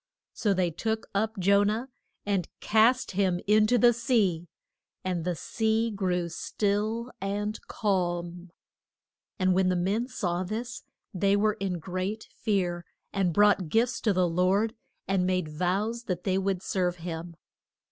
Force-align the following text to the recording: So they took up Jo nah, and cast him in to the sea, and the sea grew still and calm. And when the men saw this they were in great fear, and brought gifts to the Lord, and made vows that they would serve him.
So 0.33 0.55
they 0.55 0.71
took 0.71 1.05
up 1.13 1.37
Jo 1.37 1.61
nah, 1.63 1.85
and 2.25 2.49
cast 2.59 3.11
him 3.11 3.39
in 3.45 3.67
to 3.67 3.77
the 3.77 3.93
sea, 3.93 4.47
and 5.03 5.23
the 5.25 5.35
sea 5.35 5.91
grew 5.91 6.27
still 6.27 7.11
and 7.21 7.59
calm. 7.67 8.49
And 9.37 9.53
when 9.53 9.69
the 9.69 9.75
men 9.75 10.07
saw 10.07 10.41
this 10.43 10.81
they 11.13 11.35
were 11.35 11.53
in 11.53 11.77
great 11.77 12.27
fear, 12.35 12.83
and 13.13 13.31
brought 13.31 13.69
gifts 13.69 14.01
to 14.01 14.11
the 14.11 14.27
Lord, 14.27 14.73
and 15.07 15.27
made 15.27 15.49
vows 15.49 16.05
that 16.05 16.23
they 16.23 16.39
would 16.39 16.63
serve 16.63 16.95
him. 16.95 17.35